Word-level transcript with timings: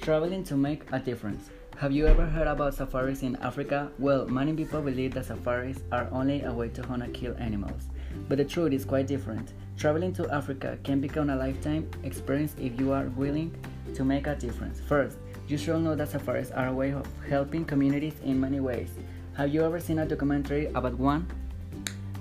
Traveling 0.00 0.44
to 0.44 0.56
make 0.56 0.90
a 0.92 0.98
difference. 0.98 1.50
Have 1.76 1.92
you 1.92 2.06
ever 2.06 2.24
heard 2.24 2.46
about 2.46 2.72
safaris 2.72 3.22
in 3.22 3.36
Africa? 3.36 3.90
Well, 3.98 4.26
many 4.26 4.54
people 4.54 4.80
believe 4.80 5.12
that 5.12 5.26
safaris 5.26 5.80
are 5.92 6.08
only 6.10 6.40
a 6.42 6.50
way 6.50 6.70
to 6.70 6.82
hunt 6.82 7.02
and 7.02 7.12
kill 7.12 7.36
animals. 7.38 7.82
But 8.26 8.38
the 8.38 8.46
truth 8.46 8.72
is 8.72 8.86
quite 8.86 9.06
different. 9.06 9.52
Traveling 9.76 10.14
to 10.14 10.26
Africa 10.30 10.78
can 10.84 11.02
become 11.02 11.28
a 11.28 11.36
lifetime 11.36 11.90
experience 12.02 12.56
if 12.58 12.80
you 12.80 12.92
are 12.92 13.12
willing 13.14 13.54
to 13.94 14.02
make 14.02 14.26
a 14.26 14.34
difference. 14.34 14.80
First, 14.80 15.18
you 15.48 15.58
should 15.58 15.82
know 15.82 15.94
that 15.94 16.08
safaris 16.08 16.50
are 16.50 16.68
a 16.68 16.72
way 16.72 16.92
of 16.92 17.06
helping 17.28 17.66
communities 17.66 18.14
in 18.24 18.40
many 18.40 18.60
ways. 18.60 18.88
Have 19.36 19.52
you 19.52 19.62
ever 19.62 19.80
seen 19.80 19.98
a 19.98 20.06
documentary 20.06 20.68
about 20.74 20.94
one? 20.94 21.28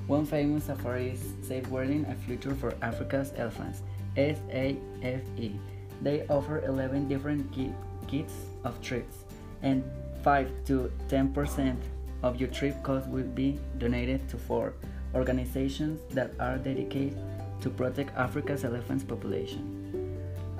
One 0.06 0.26
famous 0.26 0.66
safari 0.66 1.12
is 1.12 1.34
Safeguarding 1.48 2.06
a 2.08 2.16
Future 2.26 2.56
for 2.56 2.74
Africa's 2.82 3.32
Elephants, 3.38 3.84
SAFE. 4.18 5.54
They 6.02 6.26
offer 6.28 6.64
11 6.66 7.08
different 7.08 7.52
kits 8.08 8.34
of 8.64 8.82
trips, 8.82 9.18
and 9.62 9.84
5 10.24 10.50
to 10.66 10.92
10% 11.08 11.78
of 12.24 12.40
your 12.40 12.50
trip 12.50 12.82
cost 12.84 13.08
will 13.08 13.24
be 13.24 13.60
donated 13.78 14.28
to 14.30 14.38
four 14.38 14.74
organizations 15.16 16.02
that 16.14 16.32
are 16.40 16.58
dedicated 16.58 17.18
to 17.62 17.70
protect 17.70 18.16
Africa's 18.18 18.64
elephant 18.64 19.08
population. 19.08 19.76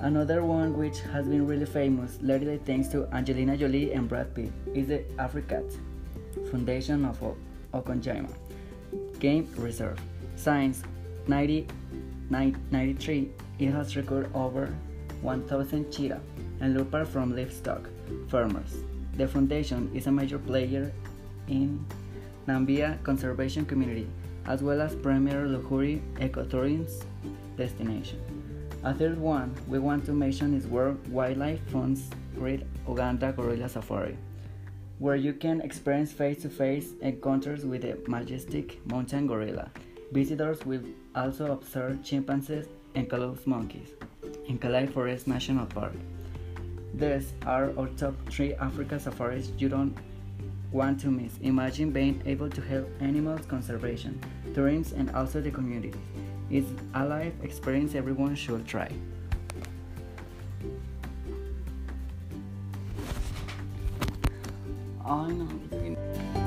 Another 0.00 0.44
one 0.44 0.76
which 0.78 1.00
has 1.00 1.26
been 1.28 1.46
really 1.46 1.66
famous, 1.66 2.18
lately 2.22 2.58
thanks 2.64 2.88
to 2.88 3.06
Angelina 3.12 3.56
Jolie 3.56 3.92
and 3.92 4.08
Brad 4.08 4.34
Pitt, 4.34 4.50
is 4.74 4.88
the 4.88 5.04
AfriCat 5.18 5.76
Foundation 6.50 7.04
of 7.04 7.20
Okonjima 7.74 8.30
Game 9.18 9.46
Reserve. 9.56 10.00
Since 10.36 10.82
1993, 11.26 13.30
it 13.58 13.72
has 13.72 13.96
recorded 13.96 14.30
over 14.34 14.74
1,000 15.22 15.90
cheetah 15.90 16.20
and 16.60 16.76
leopard 16.76 17.08
from 17.08 17.34
livestock 17.34 17.88
farmers. 18.28 18.84
The 19.16 19.26
foundation 19.28 19.90
is 19.94 20.06
a 20.06 20.12
major 20.12 20.38
player 20.38 20.92
in 21.48 21.84
Namibia 22.46 23.02
conservation 23.02 23.64
community, 23.66 24.08
as 24.46 24.62
well 24.62 24.80
as 24.80 24.94
premier 24.94 25.46
luxury 25.46 26.02
ecotourism 26.16 27.04
destination. 27.56 28.18
A 28.82 28.94
third 28.94 29.18
one 29.18 29.54
we 29.68 29.78
want 29.78 30.06
to 30.06 30.12
mention 30.12 30.54
is 30.54 30.66
World 30.66 31.06
Wildlife 31.08 31.60
Fund's 31.68 32.08
Great 32.34 32.62
Uganda 32.88 33.32
Gorilla 33.32 33.68
Safari, 33.68 34.16
where 34.98 35.16
you 35.16 35.34
can 35.34 35.60
experience 35.60 36.12
face-to-face 36.12 36.94
encounters 37.02 37.66
with 37.66 37.82
the 37.82 37.98
majestic 38.08 38.84
mountain 38.86 39.26
gorilla. 39.26 39.70
Visitors 40.12 40.64
will 40.64 40.82
also 41.14 41.52
observe 41.52 42.02
chimpanzees 42.02 42.66
and 42.94 43.08
colobus 43.08 43.46
monkeys 43.46 43.90
in 44.46 44.58
Kalahari 44.58 44.86
Forest 44.86 45.28
National 45.28 45.66
Park. 45.66 45.94
These 46.94 47.32
are 47.46 47.72
our 47.78 47.88
top 47.96 48.14
3 48.28 48.54
Africa 48.54 48.98
safaris 48.98 49.52
you 49.58 49.68
don't 49.68 49.96
want 50.72 51.00
to 51.00 51.08
miss. 51.08 51.38
Imagine 51.42 51.90
being 51.90 52.22
able 52.26 52.50
to 52.50 52.60
help 52.60 52.88
animals 53.00 53.46
conservation, 53.46 54.20
tourism 54.54 55.00
and 55.00 55.10
also 55.16 55.40
the 55.40 55.50
community. 55.50 55.98
It's 56.50 56.70
a 56.94 57.04
life 57.04 57.32
experience 57.42 57.94
everyone 57.94 58.34
should 58.34 58.66
try. 58.66 58.90
I 65.04 65.28
know. 65.32 66.39